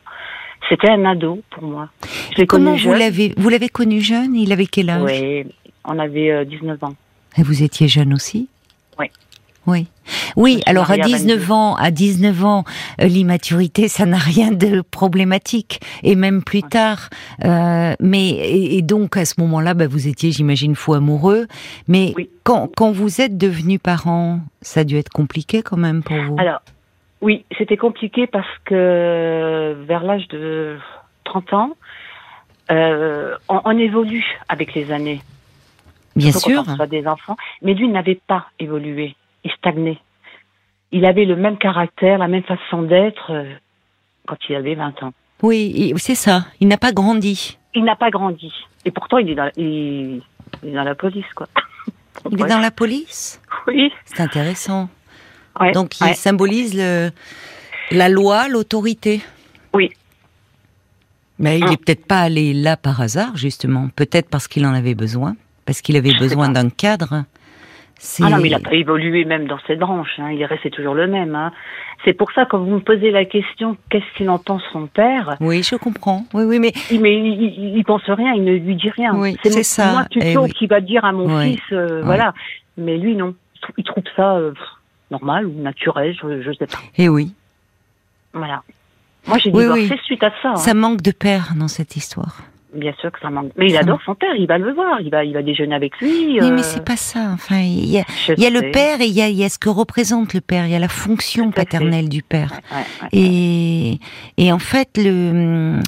[0.68, 1.90] C'était un ado pour moi.
[2.38, 4.36] Je Comment vous l'avez vous l'avez connu jeune?
[4.36, 5.04] Il avait quel âge?
[5.04, 5.46] Oui,
[5.86, 6.96] on avait euh, 19 ans.
[7.38, 8.48] Et vous étiez jeune aussi?
[9.00, 9.08] Oui.
[9.66, 9.88] Oui.
[10.36, 12.64] Oui, alors à 19 ans, à 19 ans,
[13.02, 17.10] euh, l'immaturité, ça n'a rien de problématique, et même plus tard.
[17.46, 21.48] Euh, mais et, et, donc à ce moment-là, bah, vous étiez, j'imagine, fou amoureux.
[21.88, 22.30] Mais Oui.
[22.44, 26.36] quand, quand vous êtes devenu parent, ça a dû être compliqué quand même pour vous?
[26.38, 26.62] Alors,
[27.22, 30.78] oui, c'était compliqué parce que vers l'âge de
[31.24, 31.70] 30 ans,
[32.72, 35.22] euh, on, on évolue avec les années.
[36.16, 36.64] Bien Surtout sûr.
[36.66, 37.38] Quand on soit des enfants.
[37.62, 39.16] Mais lui n'avait pas évolué.
[39.44, 39.98] Il stagnait.
[40.92, 43.52] Il avait le même caractère, la même façon d'être euh,
[44.28, 45.14] quand il avait 20 ans.
[45.42, 46.46] Oui, c'est ça.
[46.60, 47.58] Il n'a pas grandi.
[47.74, 48.54] Il n'a pas grandi.
[48.86, 50.22] Et pourtant, il est dans, il,
[50.62, 51.48] il est dans la police, quoi.
[52.32, 53.42] Il est dans la police?
[53.68, 53.92] Oui.
[54.06, 54.88] C'est intéressant.
[55.60, 56.14] Ouais, Donc il ouais.
[56.14, 57.10] symbolise le,
[57.92, 59.22] la loi, l'autorité.
[61.40, 61.72] Mais il Ah.
[61.74, 63.90] est peut-être pas allé là par hasard, justement.
[63.96, 65.36] Peut-être parce qu'il en avait besoin,
[65.66, 67.24] parce qu'il avait Je besoin d'un cadre.
[68.22, 70.10] Ah non, mais il n'a pas évolué même dans cette branche.
[70.20, 70.32] Hein.
[70.32, 71.36] Il est resté toujours le même.
[71.36, 71.52] Hein.
[72.04, 75.38] C'est pour ça, quand vous me posez la question, qu'est-ce qu'il entend son père?
[75.40, 76.26] Oui, je comprends.
[76.34, 79.16] Oui, oui, mais il, mais il, il, pense rien, il ne lui dit rien.
[79.16, 79.92] Oui, c'est ça.
[79.94, 80.52] moi Eh plutôt oui.
[80.52, 81.54] qui va dire à mon Oui.
[81.54, 82.34] fils, euh, voilà.
[82.78, 83.36] Mais lui, non.
[83.56, 84.52] Il trou- Il trouve ça euh,
[85.10, 86.80] normal ou naturel, je, je sais pas.
[86.98, 87.34] eh oui,
[88.34, 88.64] Voilà.
[89.28, 90.00] Moi, j'ai Oui, divorcé oui.
[90.06, 90.50] suite à ça.
[90.52, 90.56] hein.
[90.56, 92.38] ça manque de père dans cette histoire.
[92.76, 93.52] Bien sûr que ça manque.
[93.56, 95.76] Mais il Ça adore son père, il va le voir, il va, il va déjeuner
[95.76, 96.10] avec lui.
[96.10, 97.30] Oui, euh, mais c'est pas ça.
[97.32, 98.04] Enfin, il y a,
[98.36, 100.34] il y a le père et il y a, il y a ce que représente
[100.34, 100.66] le père.
[100.66, 102.52] Il y a la fonction paternelle du père.
[102.72, 103.10] Ouais, ouais.
[103.14, 104.00] Et,
[104.38, 105.80] et en fait, le,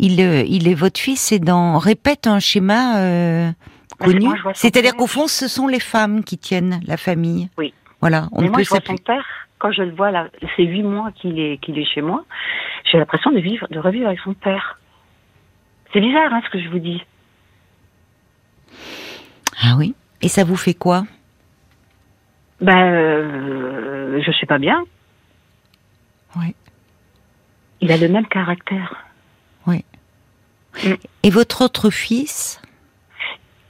[0.00, 3.48] il, euh, il est votre fils et dans répète un schéma euh,
[4.00, 4.26] connu.
[4.54, 7.50] C'est-à-dire qu'au fond, ce sont les femmes qui tiennent la famille.
[7.56, 7.72] Oui.
[8.00, 9.24] Voilà, on Mais ne moi, peut je vois son père,
[9.62, 10.26] quand je le vois là,
[10.56, 12.24] c'est huit mois qu'il est, qu'il est chez moi,
[12.90, 14.80] j'ai l'impression de vivre, de revivre avec son père.
[15.92, 17.00] C'est bizarre, hein, ce que je vous dis.
[19.62, 19.94] Ah oui.
[20.20, 21.04] Et ça vous fait quoi?
[22.60, 24.82] Ben, euh, je suis pas bien.
[26.36, 26.56] Oui.
[27.80, 28.96] Il a le même caractère.
[31.22, 32.60] Et votre autre fils,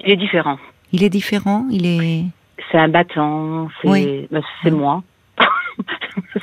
[0.01, 0.57] Il est différent.
[0.93, 1.67] il est différent?
[1.71, 2.25] Il est.
[2.71, 4.29] C'est un battant, c'est Oui.
[4.31, 4.79] ben, c'est Oui.
[4.79, 5.03] moi.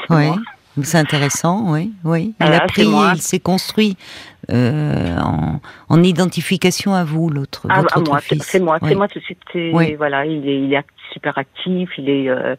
[0.09, 0.37] Moi.
[0.81, 2.33] C'est intéressant, oui, oui.
[2.39, 3.97] Il Voilà, a pris, il s'est construit
[4.51, 8.89] euh, en, en identification à vous, l'autre, Ah, votre à moi, c'est moi, Oui.
[8.89, 9.39] c'est moi tout de suite.
[9.53, 9.95] Oui.
[9.95, 12.55] Voilà, il est, il est super actif, il est, euh,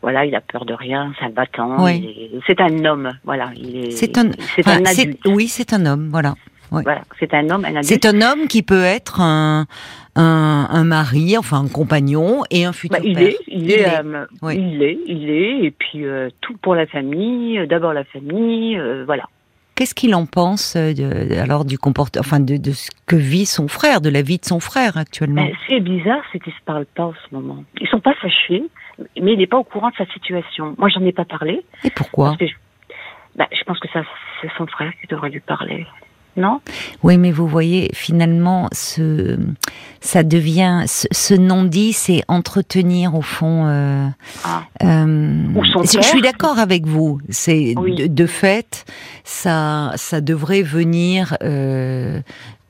[0.00, 1.84] voilà, il a peur de rien, c'est un battant.
[1.84, 2.30] Oui.
[2.48, 3.50] C'est un homme, voilà.
[3.54, 3.90] Il est.
[3.92, 5.20] C'est un, enfin, un adulte.
[5.26, 6.34] oui, c'est un homme, voilà.
[6.80, 7.84] Voilà, c'est un homme, un adulte.
[7.84, 9.66] C'est un homme qui peut être un,
[10.16, 13.28] un, un mari, enfin un compagnon et un futur Bah, il, père.
[13.28, 14.56] est, il, est, euh, oui.
[14.56, 18.78] il est, il est, et puis euh, tout pour la famille, euh, d'abord la famille,
[18.78, 19.24] euh, voilà.
[19.74, 23.68] Qu'est-ce qu'il en pense de, alors du comportement, enfin de, de ce que vit son
[23.68, 25.42] frère, de la vie de son frère actuellement?
[25.42, 27.64] Mais ce qui est bizarre, c'est qu'ils se parlent pas en ce moment.
[27.80, 28.62] Ils sont pas fâchés,
[29.20, 30.74] mais il n'est pas au courant de sa situation.
[30.76, 32.26] Moi, j'en ai pas parlé Et pourquoi?
[32.28, 32.52] Parce que je,
[33.58, 35.86] je pense que c'est son frère qui devrait lui parler.
[36.36, 36.60] Non?
[37.02, 39.38] Oui, mais vous voyez, finalement, ce,
[40.00, 43.66] ça devient, ce, ce non-dit, c'est entretenir au fond.
[43.66, 44.06] Euh,
[44.44, 44.62] Ah.
[44.82, 47.20] euh, Ou son je suis d'accord avec vous.
[47.28, 47.94] C'est Oui.
[47.96, 48.86] de, de fait,
[49.24, 51.36] ça, ça devrait venir.
[51.42, 52.20] Euh,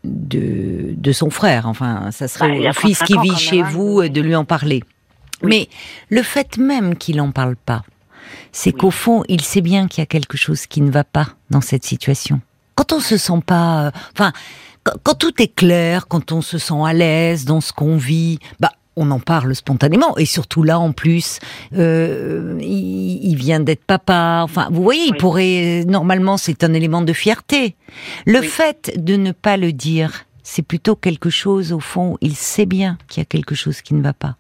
[0.05, 3.69] de, de son frère, enfin, ça serait Bah, au fils 35 qui vit chez hein.
[3.71, 4.83] vous de lui en parler.
[5.45, 5.49] Oui.
[5.51, 5.69] Mais
[6.17, 7.85] le fait même qu'il en parle pas,
[8.51, 8.81] c'est Oui.
[8.81, 11.61] qu'au fond, il sait bien qu'il y a quelque chose qui ne va pas dans
[11.61, 12.41] cette situation.
[12.75, 14.33] Quand on se sent pas, euh, enfin,
[14.85, 18.39] quand, quand tout est clair, quand on se sent à l'aise dans ce qu'on vit,
[18.61, 21.39] bah on en parle spontanément et surtout là en plus
[21.79, 25.19] euh, il, il vient d'être papa enfin vous voyez il Oui.
[25.19, 27.75] pourrait normalement c'est un élément de fierté
[28.27, 28.47] le Oui.
[28.47, 32.99] fait de ne pas le dire c'est plutôt quelque chose au fond il sait bien
[33.09, 34.37] qu'il y a quelque chose qui ne va pas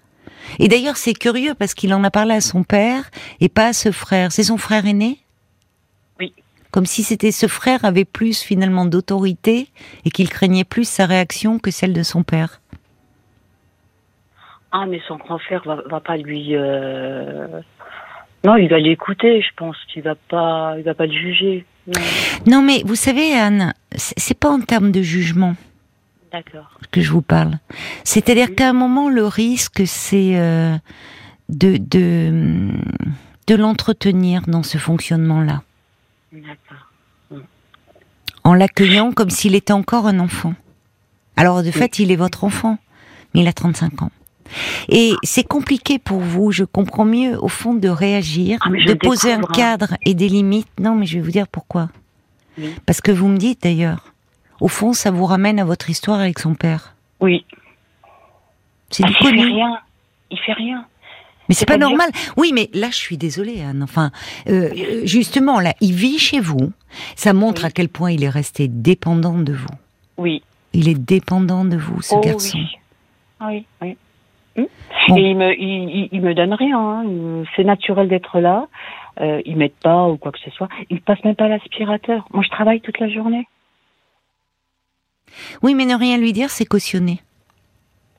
[0.58, 3.72] et d'ailleurs c'est curieux parce qu'il en a parlé à son père et pas à
[3.72, 5.18] ce frère c'est son frère aîné?
[6.72, 9.68] Comme si c'était ce frère avait plus finalement d'autorité
[10.04, 12.60] et qu'il craignait plus sa réaction que celle de son père
[14.72, 16.56] Ah, mais son grand frère va, va pas lui.
[16.56, 17.46] euh,
[18.44, 19.76] Non, il va l'écouter, je pense.
[19.94, 21.64] Il va pas, il va pas le juger.
[22.46, 25.54] Non, mais vous savez, Anne, c'est pas en termes de jugement
[26.90, 27.58] que je vous parle.
[28.04, 30.74] C'est-à-dire qu'à un moment, le risque, c'est euh,
[31.50, 32.70] de, de,
[33.46, 35.62] de l'entretenir dans ce fonctionnement-là.
[38.44, 40.54] En l'accueillant comme s'il était encore un enfant.
[41.36, 42.78] Alors, de fait, il est votre enfant,
[43.34, 44.10] mais il a 35 ans.
[44.88, 49.32] Et c'est compliqué pour vous, je comprends mieux, au fond, de réagir, ah, de poser
[49.32, 50.68] un cadre et des limites.
[50.78, 51.88] Non, mais je vais vous dire pourquoi.
[52.84, 54.12] Parce que vous me dites d'ailleurs,
[54.60, 56.94] au fond, ça vous ramène à votre histoire avec son père.
[57.20, 57.46] Oui.
[58.90, 59.78] C'est du ah, Il fait rien.
[60.30, 60.86] Il fait rien.
[61.52, 62.08] Mais c'est pas normal.
[62.38, 63.82] Oui, mais là, je suis désolée, Anne.
[63.82, 64.10] Enfin,
[64.48, 64.70] euh,
[65.04, 66.72] justement, là, il vit chez vous.
[67.14, 69.66] Ça montre à quel point il est resté dépendant de vous.
[70.16, 70.42] Oui.
[70.72, 72.58] Il est dépendant de vous, ce oh, garçon.
[73.42, 73.96] Oui, oui.
[74.56, 74.64] Hmm.
[75.14, 76.78] Et il me, il, me donne rien.
[76.78, 77.44] Hein.
[77.54, 78.66] C'est naturel d'être là.
[79.20, 80.68] Euh, il m'aide pas ou quoi que ce soit.
[80.88, 82.26] Il passe même pas l'aspirateur.
[82.32, 83.46] Moi, je travaille toute la journée.
[85.62, 87.20] Oui, mais ne rien lui dire, c'est cautionner.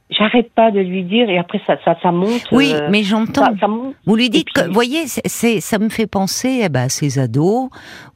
[0.09, 2.45] J'arrête pas de lui dire et après ça, ça, ça monte.
[2.51, 3.53] Oui, euh, mais j'entends.
[4.05, 7.69] Vous lui dites que, voyez, c'est, ça me fait penser eh ben, à ces ados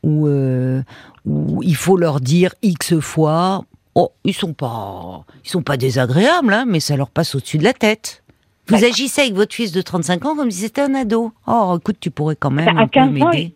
[0.03, 0.81] où, euh,
[1.25, 3.63] où il faut leur dire x fois
[3.95, 7.63] Oh, ils sont pas, ils sont pas désagréables, hein, mais ça leur passe au-dessus de
[7.63, 8.23] la tête.
[8.67, 11.31] Vous agissez avec votre fils de 35 ans comme si c'était un ado.
[11.47, 13.53] Oh, écoute, tu pourrais quand même un peu m'aider.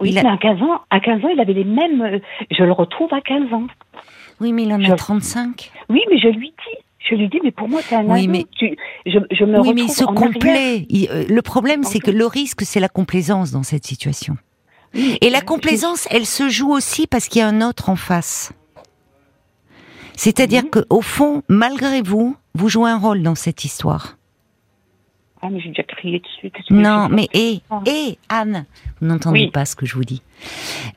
[0.00, 2.00] Oui, mais à 15 ans, à 15 ans, il avait les mêmes.
[2.02, 2.18] Euh,
[2.50, 3.66] je le retrouve à 15 ans.
[4.40, 5.70] Oui, mais il en a 35.
[5.90, 6.78] Oui, mais je lui dis.
[7.08, 8.32] Je lui dis, mais pour moi, c'est un oui, ado.
[8.32, 8.46] Mais...
[9.06, 10.86] je, je, me oui, mais il se complaît.
[11.10, 14.36] Euh, le problème, c'est que le risque, c'est la complaisance dans cette situation.
[14.94, 18.52] Et la complaisance, elle se joue aussi parce qu'il y a un autre en face.
[20.14, 24.18] C'est-à-dire qu'au fond, malgré vous, vous jouez un rôle dans cette histoire.
[25.44, 26.52] Ah, mais j'ai déjà crié dessus.
[26.70, 28.64] non, mais hé, hé, Anne,
[29.00, 30.22] vous n'entendez pas ce que je vous dis.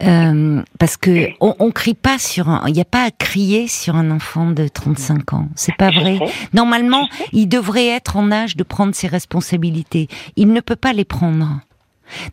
[0.03, 3.67] Euh, parce que on, on crie pas sur un, il n'y a pas à crier
[3.67, 5.49] sur un enfant de 35 ans.
[5.55, 6.19] C'est pas vrai.
[6.53, 10.09] Normalement, il devrait être en âge de prendre ses responsabilités.
[10.35, 11.61] Il ne peut pas les prendre.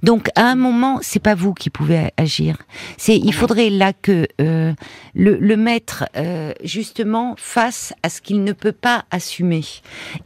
[0.02, 2.58] Donc à un moment, c'est pas vous qui pouvez agir.
[2.98, 4.74] C'est il faudrait là que euh,
[5.14, 9.64] le, le, mettre euh, justement face à ce qu'il ne peut pas assumer,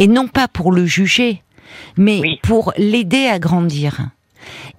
[0.01, 1.43] et non pas pour le juger,
[1.97, 4.11] mais pour l'aider à grandir.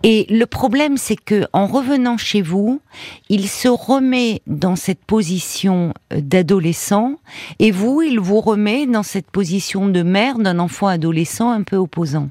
[0.04, 2.82] Et le problème, c'est que en revenant chez vous,
[3.30, 7.16] il se remet dans cette position euh, d'adolescent,
[7.60, 11.76] et vous, il vous remet dans cette position de mère d'un enfant adolescent un peu
[11.76, 12.30] opposant.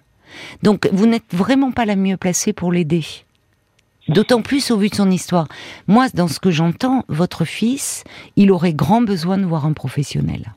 [0.63, 3.05] Donc vous n'êtes vraiment pas la mieux placée pour l'aider.
[4.09, 5.49] D'autant plus au vu de son histoire.
[5.89, 8.05] Moi, dans ce que j'entends, votre fils,
[8.37, 10.53] il aurait grand besoin de voir un professionnel.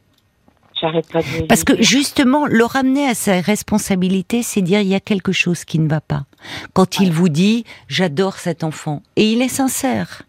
[1.47, 5.65] Parce que justement, le ramener à sa responsabilité, c'est dire il y a quelque chose
[5.65, 6.25] qui ne va pas.
[6.73, 10.23] Quand il vous dit j'adore cet enfant, et il est sincère.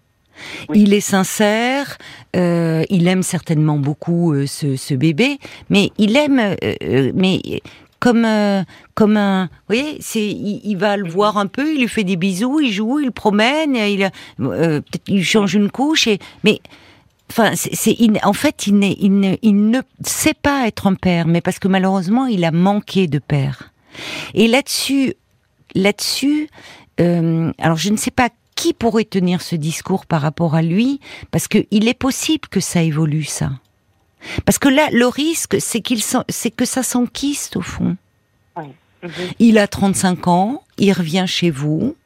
[0.74, 1.98] Il est sincère,
[2.34, 7.40] euh, il aime certainement beaucoup euh, ce, bébé, mais il aime, euh, mais
[7.98, 8.26] comme
[8.94, 12.16] comme un, vous voyez, c'est il, va le voir un peu, il lui fait des
[12.16, 16.60] bisous, il joue, il promène, il peut-être il change une couche et mais
[17.30, 21.40] enfin c'est en fait il, il, ne, il ne sait pas être un père, mais
[21.40, 23.72] parce que malheureusement il a manqué de père.
[24.34, 25.14] Et là-dessus,
[25.74, 26.48] là-dessus,
[27.00, 31.00] euh, alors je ne sais pas qui pourrait tenir ce discours par rapport à lui,
[31.30, 33.52] parce que il est possible que ça évolue ça.
[34.44, 37.96] Parce que là, le risque, c'est qu'il, c'est que ça s'enquiste au fond.
[39.02, 39.10] Mhm.
[39.38, 41.96] Il a 35 ans, il revient chez vous.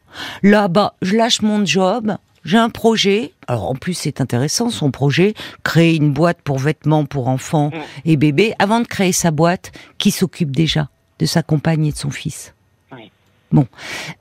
[0.44, 3.32] Là, bas je lâche mon job, j'ai un projet.
[3.48, 8.08] Alors en plus, c'est intéressant son projet, créer une boîte pour vêtements pour enfants mm.
[8.10, 8.54] et bébés.
[8.58, 12.54] Avant de créer sa boîte, qui s'occupe déjà de sa compagne et de son fils.
[13.52, 13.68] Bon,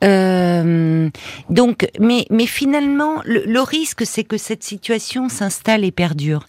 [0.03, 1.09] euh,
[1.49, 6.45] donc, mais mais finalement, le risque, c'est que cette situation s'installe et perdure.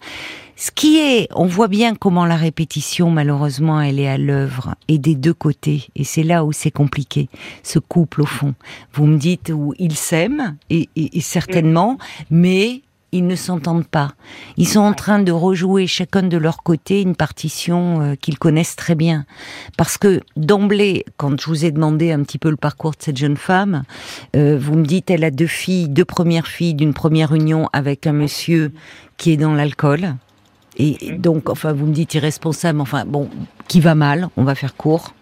[0.57, 4.97] Ce qui est, on voit bien comment la répétition, malheureusement, elle est à l'œuvre et
[4.97, 5.87] des deux côtés.
[5.95, 7.27] Et c'est là où c'est compliqué,
[7.61, 8.53] ce couple au fond.
[8.93, 10.87] Vous me dites où ils s'aiment, et,
[11.19, 11.97] certainement,
[12.29, 14.13] mais ils ne s'entendent pas.
[14.55, 18.75] Ils sont en train de rejouer chacun de leur côté une partition euh, qu'ils connaissent
[18.75, 19.25] très bien.
[19.77, 23.17] Parce que d'emblée, quand je vous ai demandé un petit peu le parcours de cette
[23.17, 23.83] jeune femme,
[24.35, 28.07] euh, vous me dites elle a deux filles, deux premières filles d'une première union avec
[28.07, 28.73] un monsieur
[29.17, 30.15] qui est dans l'alcool.
[30.77, 33.29] Et donc, enfin, vous me dites irresponsable, enfin, bon,
[33.67, 35.13] qui va mal, on va faire court.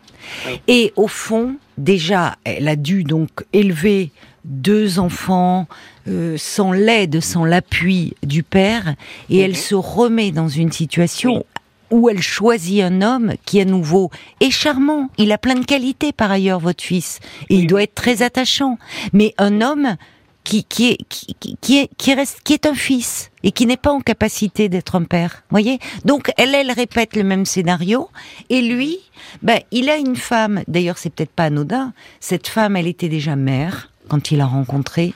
[0.67, 4.11] Et au fond, déjà, elle a dû donc élever
[4.45, 5.67] deux enfants
[6.07, 8.95] euh, sans l'aide, sans l'appui du père,
[9.29, 11.45] et elle se remet dans une situation
[11.91, 14.09] où elle choisit un homme qui à nouveau
[14.41, 15.09] est charmant.
[15.17, 18.77] Il a plein de qualités par ailleurs, votre fils, et il doit être très attachant.
[19.13, 19.95] Mais un homme
[20.43, 23.77] qui, qui, est, qui, qui, est, qui, reste, qui est un fils et qui n'est
[23.77, 25.43] pas en capacité d'être un père.
[25.49, 25.79] Voyez?
[26.05, 28.09] Donc elle, elle répète le même scénario
[28.49, 28.99] et lui,
[29.41, 30.63] ben, il a une femme.
[30.67, 31.93] D'ailleurs, c'est peut-être pas anodin.
[32.19, 35.13] Cette femme, elle était déjà mère quand il a rencontré.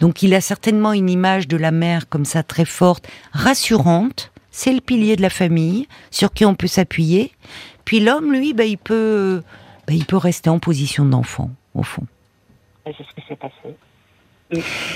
[0.00, 4.32] Donc il a certainement une image de la mère comme ça très forte, rassurante.
[4.50, 7.32] C'est le pilier de la famille sur qui on peut s'appuyer.
[7.84, 9.42] Puis l'homme, lui, ben, il peut,
[9.86, 12.06] ben, il peut rester en position d'enfant, au fond.
[12.84, 13.76] C'est ce qui s'est passé.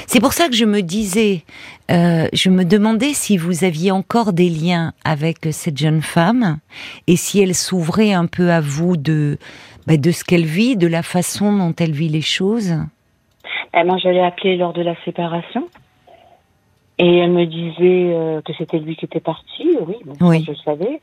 [0.06, 1.42] C'est pour ça que je me disais,
[1.90, 6.58] euh, je me demandais si vous aviez encore des liens avec cette jeune femme
[7.06, 9.38] et si elle s'ouvrait un peu à vous de,
[9.86, 12.74] bah, de ce qu'elle vit, de la façon dont elle vit les choses.
[13.74, 15.68] Eh, moi, je l'ai appelée lors de la séparation.
[16.98, 20.44] Et elle me disait euh, que c'était lui qui était parti, oui, oui.
[20.46, 21.00] je savais.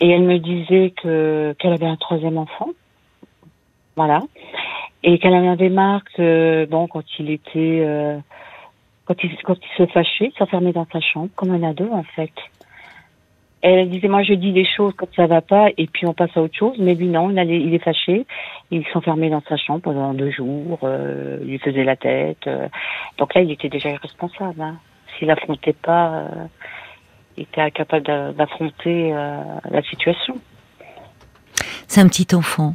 [0.00, 2.68] Et elle me disait que qu'elle avait un troisième enfant.
[3.96, 4.20] Voilà
[5.06, 8.18] et qu'elle en avait marre que bon quand il était euh,
[9.06, 12.02] quand il quand il se fâchait, il s'enfermait dans sa chambre comme un ado en
[12.02, 12.32] fait.
[13.62, 16.36] Elle disait moi je dis des choses quand ça va pas et puis on passe
[16.36, 18.26] à autre chose mais lui non il, allait, il est fâché
[18.70, 22.68] il s'enfermait dans sa chambre pendant deux jours euh, il lui faisait la tête euh.
[23.16, 24.76] donc là il était déjà irresponsable hein.
[25.18, 26.28] s'il affrontait pas euh,
[27.36, 29.40] il était incapable d'affronter euh,
[29.70, 30.34] la situation
[31.88, 32.74] c'est un petit enfant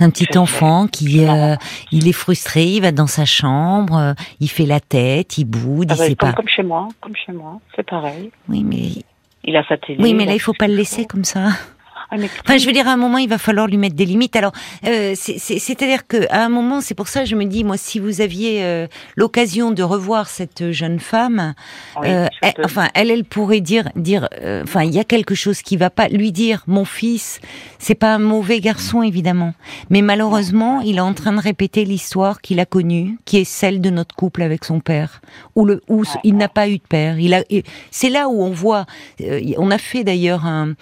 [0.00, 1.54] un petit enfant qui, euh,
[1.92, 5.88] il est frustré, il va dans sa chambre, euh, il fait la tête, il boude,
[5.90, 6.32] ah il sait comme, pas.
[6.34, 8.30] Comme chez moi, comme chez moi, c'est pareil.
[8.48, 9.02] Oui, mais.
[9.44, 10.02] Il a sa télé.
[10.02, 11.50] Oui, mais là, il faut pas le laisser comme ça.
[12.10, 14.34] Ah, enfin, je veux dire, à un moment, il va falloir lui mettre des limites.
[14.34, 14.52] Alors,
[14.86, 17.98] euh, c'est-à-dire que à un moment, c'est pour ça que je me dis, moi, si
[17.98, 21.54] vous aviez euh, l'occasion de revoir cette jeune femme,
[22.04, 25.60] euh, elle, enfin, elle, elle pourrait dire, dire, euh, enfin, il y a quelque chose
[25.60, 26.08] qui va pas.
[26.08, 27.40] Lui dire, mon fils,
[27.78, 29.52] c'est pas un mauvais garçon, évidemment,
[29.90, 33.82] mais malheureusement, il est en train de répéter l'histoire qu'il a connue, qui est celle
[33.82, 35.20] de notre couple avec son père,
[35.54, 37.18] où le, où il n'a pas eu de père.
[37.18, 37.42] Il a,
[37.90, 38.86] c'est là où on voit.
[39.58, 40.74] on a fait d'ailleurs un,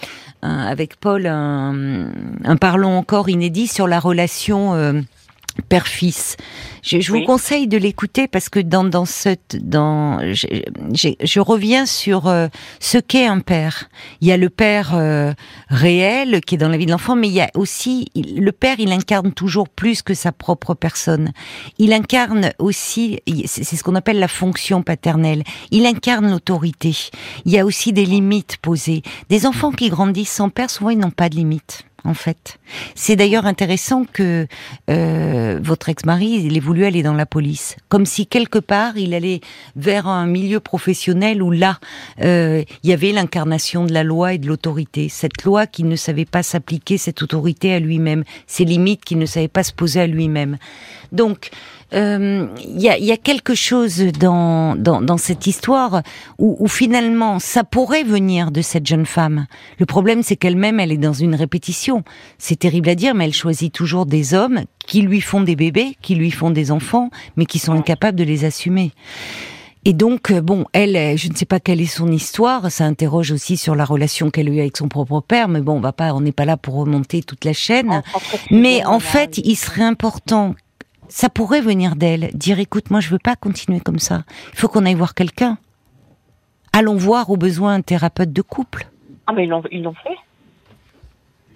[0.43, 2.11] un, avec Paul un,
[2.45, 5.01] un parlons encore inédit sur la relation euh,
[5.63, 6.37] père-fils.
[6.83, 10.47] Je, je vous conseille de l'écouter parce que dans dans cette dans je,
[11.23, 12.49] je reviens sur euh,
[12.81, 13.89] ce qu'est un père.
[14.21, 15.33] Il y a le père euh,
[15.69, 18.77] réel qui est dans la vie de l'enfant, mais il y a aussi le père.
[18.79, 21.33] Il incarne toujours plus que sa propre personne.
[21.79, 25.43] Il incarne aussi, c'est ce qu'on appelle la fonction paternelle.
[25.71, 26.97] Il incarne l'autorité.
[27.45, 29.03] Il y a aussi des limites posées.
[29.29, 32.59] Des enfants qui grandissent sans père, souvent ils n'ont pas de limites en fait.
[32.95, 34.47] C'est d'ailleurs intéressant que
[34.91, 39.15] euh, votre ex-mari, il ait voulu aller dans la police, comme si quelque part il
[39.15, 39.41] allait
[39.75, 41.79] vers un milieu professionnel où là,
[42.23, 45.09] euh, il y avait l'incarnation de la loi et de l'autorité.
[45.09, 49.27] Cette loi qui ne savait pas s'appliquer, cette autorité à lui-même, ces limites qui ne
[49.27, 50.57] savait pas se poser à lui-même.
[51.13, 51.51] Donc,
[51.93, 56.03] il euh, y, a, y, a, quelque chose dans, dans, dans cette histoire
[56.39, 59.47] où, où, finalement ça pourrait venir de cette jeune femme.
[59.79, 62.03] Le problème c'est qu'elle-même elle est dans une répétition.
[62.39, 65.97] C'est terrible à dire mais elle choisit toujours des hommes qui lui font des bébés,
[66.03, 68.93] qui lui font des enfants, mais qui sont incapables de les assumer.
[69.85, 72.73] Et donc, euh, bon, elle, je ne sais pas quelle est son histoire.
[72.73, 75.47] Ça interroge aussi sur la relation qu'elle a eue avec son propre père.
[75.47, 78.03] Mais bon, on va pas, on n'est pas là pour remonter toute la chaîne.
[78.51, 80.57] Mais en fait, il serait important
[81.09, 84.25] ça pourrait venir d'elle, dire écoute, moi je veux pas continuer comme ça.
[84.53, 85.59] Il faut qu'on aille voir quelqu'un.
[86.73, 88.87] Allons voir au besoin un thérapeute de couple.
[89.27, 90.17] Ah mais ils l'ont fait.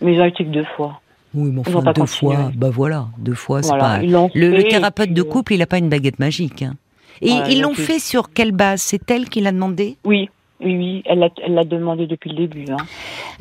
[0.01, 1.01] Mais ils ont été que deux fois.
[1.35, 4.01] Oui, mais enfin deux fois, bah voilà, deux fois, c'est pas.
[4.03, 6.63] Le, thérapeute de couple, il n'a pas une baguette magique.
[6.63, 6.75] Hein.
[7.23, 8.81] Et ils l'ont fait sur quelle base?
[8.81, 9.97] C'est elle qui l'a demandé?
[10.05, 10.31] Oui,
[10.63, 12.67] oui, oui, elle l'a demandé depuis le début.
[12.71, 12.77] Hein.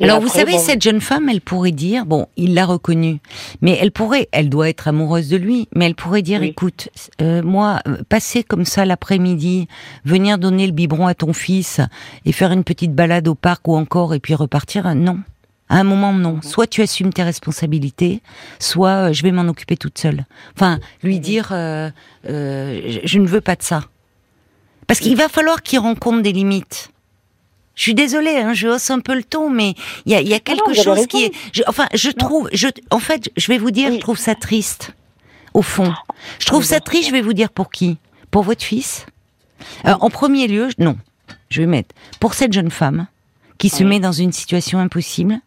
[0.00, 3.18] Alors vous savez, cette jeune femme, elle pourrait dire, bon, il l'a reconnue,
[3.60, 6.88] mais elle pourrait, elle doit être amoureuse de lui, mais elle pourrait dire, écoute,
[7.20, 9.68] euh, moi, euh, passer comme ça l'après-midi,
[10.04, 11.80] venir donner le biberon à ton fils
[12.24, 15.18] et faire une petite balade au parc ou encore et puis repartir, non.
[15.68, 16.36] À un moment, non.
[16.36, 16.42] Mhm.
[16.42, 18.22] Soit tu assumes tes responsabilités,
[18.58, 20.24] soit euh, je vais m'en occuper toute seule.
[20.56, 21.20] Enfin, lui mhm.
[21.20, 21.90] dire, euh,
[22.24, 23.84] je ne veux pas de ça.
[24.86, 26.90] Parce qu'il va falloir qu'il rencontre des limites.
[27.80, 29.72] Je suis désolée, hein, je hausse un peu le ton, mais
[30.04, 31.32] il y a, y a, ah quelque chose qui est.
[31.54, 34.92] Je, enfin, je trouve, je, en fait, je vais vous dire, je trouve ça triste,
[35.54, 35.90] au fond.
[36.40, 37.08] Je trouve ça triste.
[37.08, 37.96] Je vais vous dire pour qui?
[38.30, 39.06] Pour votre fils?
[39.86, 40.98] Euh, en premier lieu, non.
[41.48, 43.06] Je vais mettre pour cette jeune femme
[43.56, 45.40] qui se met dans une situation impossible,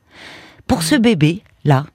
[0.65, 1.85] pour ce bébé là,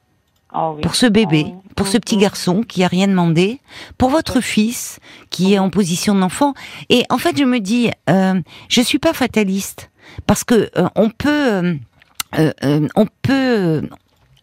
[0.53, 3.61] ah pour ce bébé, ah pour ce petit garçon qui a rien demandé,
[3.99, 4.99] pour votre fils
[5.31, 6.55] qui est en position d'enfant.
[6.89, 9.91] Et en fait, je me dis, euh, je suis pas fataliste
[10.27, 11.29] parce que euh, on peut,
[12.39, 13.89] euh, euh, on peut,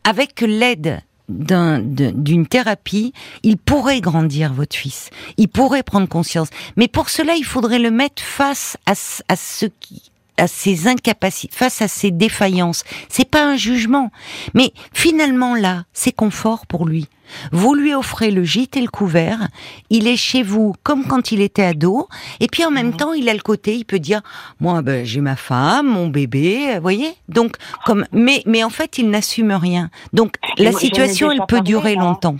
[0.03, 3.11] avec l'aide d'un- de- d'une thérapie,
[3.43, 5.09] il pourrait grandir votre fils.
[5.37, 6.49] Il pourrait prendre conscience.
[6.77, 8.91] Mais pour cela, il faudrait le mettre face à,
[9.27, 12.83] à ce qui à ses incapacités, face à ses défaillances.
[13.09, 14.11] C'est pas un jugement,
[14.53, 17.07] mais finalement là, c'est confort pour lui.
[17.51, 19.47] Vous lui offrez le gîte et le couvert,
[19.89, 22.07] il est chez vous comme quand il était ado,
[22.39, 22.97] et puis en même Mhm.
[22.97, 24.21] temps, il a le côté, il peut dire,
[24.59, 27.13] moi, ben, j'ai ma femme, mon bébé, vous voyez?
[27.27, 29.89] Donc, comme, mais, mais en fait, il n'assume rien.
[30.13, 32.05] Donc, Et la moi, situation, elle peut durer moi.
[32.05, 32.37] longtemps.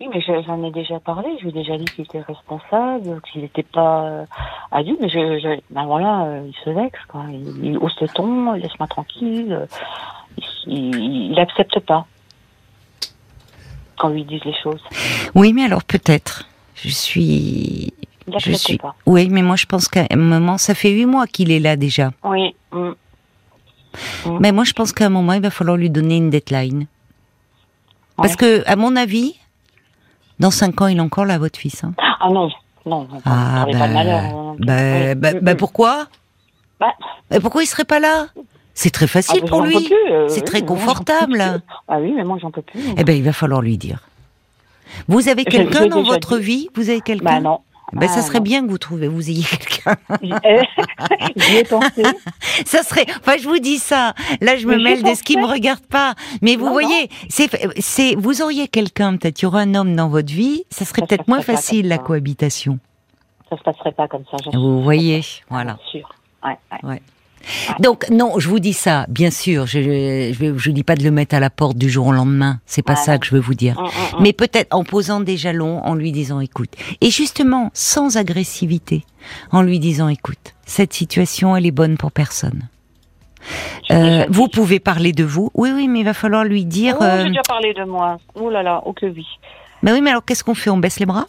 [0.00, 1.28] Oui, mais je- j'en ai déjà parlé.
[1.38, 4.24] Je lui ai déjà dit qu'il était responsable, qu'il n'était pas euh,
[4.72, 4.98] adulte.
[5.00, 7.24] Mais je, je, ben voilà, euh, il se vexe, quoi.
[7.30, 9.66] Il, il hausse le ton, laisse-moi tranquille.
[10.66, 12.06] Il, il, il accepte pas
[13.96, 14.82] quand lui disent les choses.
[15.36, 16.48] Oui, mais alors peut-être.
[16.74, 17.94] Je suis,
[18.26, 18.76] Il je suis.
[18.78, 18.96] pas.
[19.06, 21.76] Oui, mais moi, je pense qu'à un moment, ça fait huit mois qu'il est là
[21.76, 22.10] déjà.
[22.24, 22.54] Oui.
[22.72, 22.90] mm.
[24.40, 26.86] Mais moi, je pense qu'à un moment, il va falloir lui donner une deadline.
[28.16, 29.36] Parce que, à mon avis,
[30.40, 31.84] dans cinq ans, il est encore là, votre fils.
[31.84, 31.92] hein.
[31.98, 32.48] Ah non,
[32.86, 33.20] non, non.
[33.24, 34.22] Ah, parlez pas de malheur.
[34.22, 34.56] hein.
[34.58, 36.06] bah, bah, bah, pourquoi?
[36.80, 36.92] Bah,
[37.30, 38.26] Bah, Pourquoi il serait pas là?
[38.74, 39.88] C'est très ah, facile bah, pour lui.
[40.10, 41.62] euh, C'est oui, très confortable.
[41.86, 42.80] Ah oui, mais moi j'en peux plus.
[42.96, 44.00] Eh ben, il va falloir lui dire.
[45.08, 46.68] Vous avez quelqu'un dans votre vie?
[46.74, 47.24] Vous avez quelqu'un?
[47.24, 47.60] Bah non.
[47.92, 48.44] Ben, ça Ah, serait non.
[48.44, 49.96] bien que vous trouvez, vous ayez quelqu'un.
[51.36, 52.02] J'y ai pensé.
[52.66, 54.14] ça serait, enfin, je vous dis ça.
[54.40, 56.14] Là, je me Mais mêle de ce qui me regarde pas.
[56.42, 59.94] Mais vous Non, voyez, c'est, c'est, vous auriez quelqu'un, peut-être, il y aurait un homme
[59.94, 62.78] dans votre vie, ça serait peut-être moins facile, la cohabitation.
[63.50, 64.36] Ça se passerait pas comme ça.
[64.52, 65.78] Vous voyez, voilà.
[65.90, 66.08] Sûr.
[66.44, 67.02] Ouais, ouais.
[67.80, 69.66] Donc non, je vous dis ça, bien sûr.
[69.66, 72.60] Je je, je dis pas de le mettre à la porte du jour au lendemain.
[72.66, 73.80] C'est pas ça que je veux vous dire.
[73.80, 74.22] Mm, mm, mm.
[74.22, 76.70] Mais peut-être en posant des jalons, en lui disant écoute.
[77.00, 79.04] Et justement, sans agressivité,
[79.50, 82.68] en lui disant écoute, cette situation elle est bonne pour personne.
[83.90, 85.50] Euh, vous pouvez parler de vous.
[85.54, 86.96] Oui, oui, mais il va falloir lui dire.
[86.98, 88.18] Oh, euh, j'ai déjà parlé de moi.
[88.34, 89.26] Oh là là, oh que oui.
[89.82, 90.70] Mais oui, mais alors qu'est-ce qu'on fait?
[90.70, 91.26] On baisse les bras?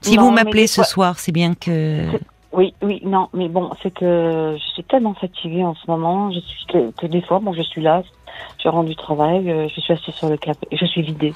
[0.00, 2.06] Si Non, vous m'appelez ce fois- soir, c'est bien que.
[2.56, 6.30] Oui, oui, non, mais bon, c'est que je suis tellement fatiguée en ce moment.
[6.30, 8.02] Je suis que, que des fois, bon, je suis là,
[8.62, 11.32] je rentre du travail, euh, je suis assise sur le canapé, et je suis vidée.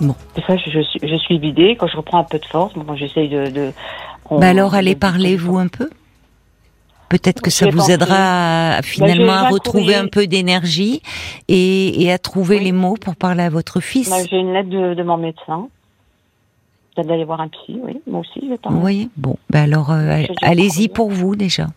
[0.00, 0.14] Bon.
[0.34, 1.76] Des fois, je, je suis, je suis vidée.
[1.76, 3.50] Quand je reprends un peu de force, bon, j'essaye de.
[3.50, 3.72] de
[4.28, 5.90] on- Bah alors, allez parler vous un peu.
[7.08, 11.02] Peut-être que ça vous aidera à, finalement à retrouver un peu d'énergie
[11.48, 12.64] et, et à trouver Oui.
[12.64, 14.08] les mots pour parler à votre fils.
[14.08, 15.66] Bah, J'ai une lettre de, de mon médecin.
[17.00, 17.98] Peut-être d'aller voir un psy, oui.
[18.06, 21.68] Moi aussi, je Vous voyez Bon, bah alors euh, allez-y pour vous déjà.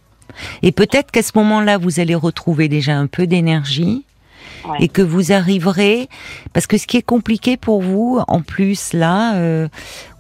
[0.63, 4.03] Et peut-être qu'à ce moment-là, vous allez retrouver déjà un peu d'énergie
[4.65, 4.77] Ouais.
[4.79, 6.07] et que vous arriverez,
[6.53, 9.67] parce que ce qui est compliqué pour vous, en plus là, euh,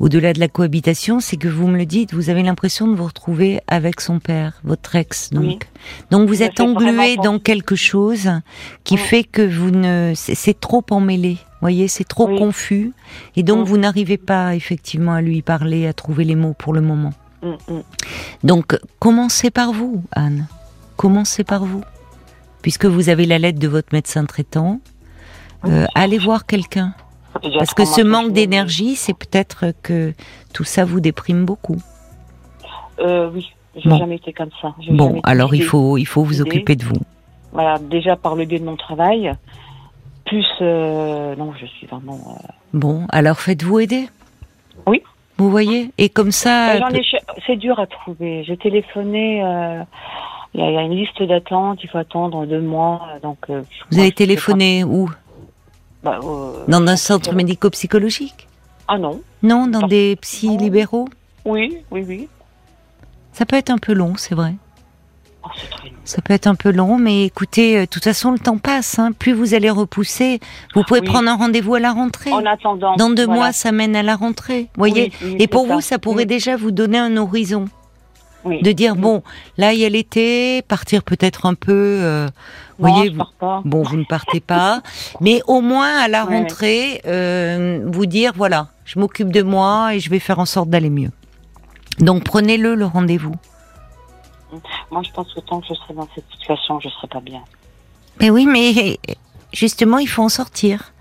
[0.01, 3.05] au-delà de la cohabitation, c'est que vous me le dites, vous avez l'impression de vous
[3.05, 5.43] retrouver avec son père, votre ex, donc.
[5.43, 5.59] Oui.
[6.11, 8.31] Donc vous Ça êtes englué dans quelque chose
[8.83, 11.37] qui fait que vous ne, c'est c'est trop emmêlé.
[11.63, 12.37] Voyez, c'est trop Oui.
[12.37, 12.91] confus,
[13.37, 13.63] et donc Mm.
[13.69, 17.13] vous n'arrivez pas effectivement à lui parler, à trouver les mots pour le moment.
[17.41, 17.81] Mm, mm.
[18.43, 20.47] Donc, commencez par vous, Anne.
[20.97, 21.81] Commencez par vous.
[22.61, 24.81] Puisque vous avez la lettre de votre médecin traitant,
[25.65, 26.93] euh, allez voir quelqu'un.
[27.57, 30.13] Parce que ce manque d'énergie, c'est peut-être que
[30.53, 31.77] tout ça vous déprime beaucoup.
[32.99, 33.97] Euh, oui, j'ai Bon.
[33.97, 34.75] jamais été comme ça.
[34.89, 37.01] Bon, alors il faut, il faut vous occuper de vous.
[37.53, 39.33] Voilà, déjà par le biais de mon travail,
[40.33, 42.19] plus euh, non, je suis vraiment.
[42.43, 44.09] euh, Bon, alors faites-vous aider.
[44.87, 45.01] Oui.
[45.37, 46.79] Vous voyez Et comme ça...
[46.79, 46.87] bah,
[47.45, 48.43] c'est dur à trouver.
[48.43, 49.43] J'ai téléphoné.
[49.43, 49.83] euh,
[50.53, 51.79] Il y, a- il y a une liste d'attente.
[51.83, 53.01] Il faut attendre deux mois.
[53.21, 53.37] Donc.
[53.49, 55.09] vous avez téléphoné où?
[56.03, 56.19] Bah,
[56.67, 58.47] Dans un centre médico-psychologique?
[58.87, 59.21] Ah non.
[59.41, 61.07] Non, dans des psy libéraux?
[61.45, 62.27] Oui, oui, oui.
[63.31, 64.53] Ça peut être un peu long, c'est vrai.
[65.45, 65.49] Oh.
[66.05, 68.99] Ça peut être un peu long, mais écoutez, euh, de toute façon, le temps passe.
[68.99, 69.11] hein.
[69.17, 70.39] Plus vous allez repousser,
[70.75, 71.05] vous pouvez Oui.
[71.07, 72.31] prendre un rendez-vous à la rentrée.
[72.31, 72.95] En attendant.
[72.95, 73.39] Dans deux voilà.
[73.39, 74.69] mois, ça mène à la rentrée.
[74.75, 75.11] Voyez.
[75.21, 77.65] Oui, oui, Et pour vous, ça pourrait Oui, déjà vous donner un horizon
[78.45, 79.01] de dire Oui.
[79.01, 79.23] bon,
[79.57, 81.71] là il y a l'été, partir peut-être un peu.
[81.71, 82.25] euh,
[82.77, 83.61] Non, voyez, je vous- pars pas.
[83.63, 84.81] Bon, vous ne partez pas,
[85.21, 90.01] mais au moins à la rentrée, euh, vous dire voilà, je m'occupe de moi et
[90.01, 91.11] je vais faire en sorte d'aller mieux.
[91.99, 93.35] Donc prenez-le le rendez-vous.
[94.91, 97.41] Moi, je pense que tant que je serai dans cette situation, je serai pas bien.
[98.19, 98.99] Mais oui, mais
[99.51, 100.93] justement, il faut en sortir.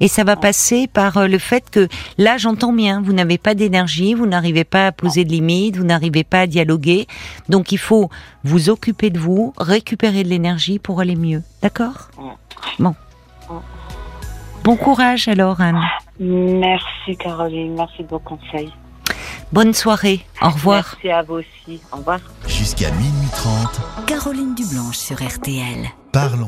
[0.00, 1.88] Et ça va passer par euh, le fait que
[2.18, 5.84] là, j'entends bien, vous n'avez pas d'énergie, vous n'arrivez pas à poser de limites, vous
[5.84, 7.06] n'arrivez pas à dialoguer.
[7.48, 8.10] Donc il faut
[8.44, 11.42] vous occuper de vous, récupérer de l'énergie pour aller mieux.
[11.62, 12.10] D'accord?
[12.78, 12.94] Bon.
[14.64, 15.80] Bon courage alors, Anne.
[16.18, 17.74] Merci, Caroline.
[17.76, 18.72] Merci de vos conseils.
[19.52, 20.24] Bonne soirée.
[20.42, 20.96] Au revoir.
[21.02, 21.80] Merci à vous aussi.
[21.92, 22.20] Au revoir.
[22.46, 25.88] Jusqu'à minuit 30, Caroline Dublanche sur RTL.
[26.12, 26.44] parlons.